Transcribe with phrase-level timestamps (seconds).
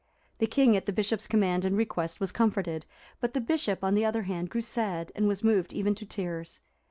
[0.39, 2.87] The king, at the bishop's command and request, was comforted,
[3.19, 6.59] but the bishop, on the other hand, grew sad and was moved even to tears.